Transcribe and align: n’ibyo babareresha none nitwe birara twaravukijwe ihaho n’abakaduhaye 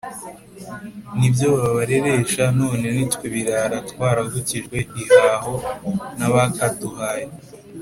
n’ibyo 1.17 1.47
babareresha 1.57 2.43
none 2.59 2.85
nitwe 2.95 3.25
birara 3.33 3.77
twaravukijwe 3.89 4.77
ihaho 5.03 5.53
n’abakaduhaye 6.17 7.25